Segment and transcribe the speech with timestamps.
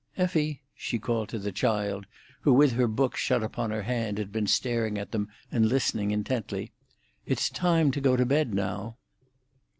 [0.17, 2.07] Effie!" she called to the child,
[2.41, 6.09] who with her book shut upon her hand had been staring at them and listening
[6.09, 6.71] intently.
[7.27, 8.97] "It's time to go to bed now."